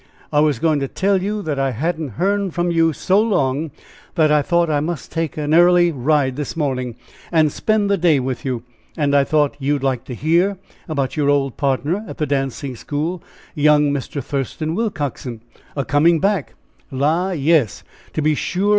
I 0.33 0.39
was 0.39 0.57
going 0.57 0.79
to 0.79 0.87
tell 0.87 1.21
you 1.21 1.43
that 1.43 1.59
I 1.59 1.69
hadn't 1.69 2.13
hearn 2.17 2.49
from 2.49 2.71
you 2.71 2.91
so 2.91 3.21
long, 3.21 3.69
that 4.15 4.31
I 4.31 4.41
thought 4.41 4.67
I 4.67 4.79
must 4.79 5.11
take 5.11 5.37
an 5.37 5.53
early 5.53 5.91
ride 5.91 6.37
this 6.37 6.57
morning, 6.57 6.95
and 7.31 7.51
spend 7.51 7.87
the 7.87 7.99
day 7.99 8.19
with 8.19 8.43
you. 8.43 8.63
And 8.97 9.13
I 9.15 9.23
thought 9.23 9.55
you'd 9.59 9.83
like 9.83 10.03
to 10.05 10.15
hear 10.15 10.57
about 10.89 11.15
your 11.15 11.29
old 11.29 11.55
partner 11.55 12.03
at 12.07 12.17
the 12.17 12.25
dancing 12.25 12.75
school, 12.75 13.21
young 13.53 13.91
Mr. 13.91 14.23
Thurston 14.23 14.73
Willcoxen, 14.73 15.41
a 15.75 15.85
coming 15.85 16.19
back 16.19 16.55
la, 16.89 17.29
yes! 17.29 17.83
to 18.13 18.23
be 18.23 18.33
sure! 18.33 18.69